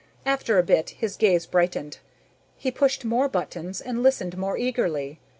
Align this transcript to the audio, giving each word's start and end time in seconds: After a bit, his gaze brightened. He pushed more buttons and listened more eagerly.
After 0.25 0.57
a 0.57 0.63
bit, 0.63 0.89
his 0.97 1.15
gaze 1.15 1.45
brightened. 1.45 1.99
He 2.57 2.71
pushed 2.71 3.05
more 3.05 3.29
buttons 3.29 3.79
and 3.79 4.01
listened 4.01 4.35
more 4.35 4.57
eagerly. 4.57 5.19